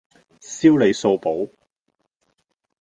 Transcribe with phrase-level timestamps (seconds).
[0.41, 1.53] 燒你數簿